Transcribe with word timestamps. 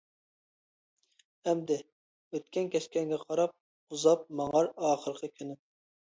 ئەمدى، 1.51 1.77
ئۆتكەن-كەچكەنگە 2.31 3.21
قاراپ، 3.27 3.55
ئۇزاپ 3.99 4.27
ماڭار 4.43 4.73
ئاخىرقى 4.75 5.33
كۈنۈم. 5.37 5.63